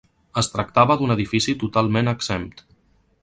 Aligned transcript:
Es 0.41 0.47
tractava 0.53 0.95
d'un 1.01 1.13
edifici 1.17 1.55
totalment 1.65 2.13
exempt. 2.15 2.65